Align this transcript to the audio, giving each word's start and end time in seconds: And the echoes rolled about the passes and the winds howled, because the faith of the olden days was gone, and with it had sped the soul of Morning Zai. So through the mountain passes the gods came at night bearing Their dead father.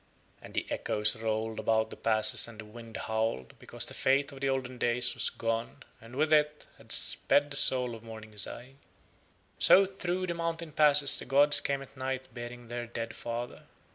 And 0.41 0.55
the 0.55 0.65
echoes 0.71 1.15
rolled 1.15 1.59
about 1.59 1.91
the 1.91 1.95
passes 1.95 2.47
and 2.47 2.59
the 2.59 2.65
winds 2.65 3.01
howled, 3.01 3.53
because 3.59 3.85
the 3.85 3.93
faith 3.93 4.31
of 4.31 4.39
the 4.39 4.49
olden 4.49 4.79
days 4.79 5.13
was 5.13 5.29
gone, 5.29 5.83
and 6.01 6.15
with 6.15 6.33
it 6.33 6.65
had 6.79 6.91
sped 6.91 7.51
the 7.51 7.55
soul 7.55 7.93
of 7.93 8.01
Morning 8.01 8.35
Zai. 8.35 8.77
So 9.59 9.85
through 9.85 10.25
the 10.25 10.33
mountain 10.33 10.71
passes 10.71 11.17
the 11.17 11.25
gods 11.25 11.61
came 11.61 11.83
at 11.83 11.95
night 11.95 12.29
bearing 12.33 12.67
Their 12.67 12.87
dead 12.87 13.15
father. 13.15 13.67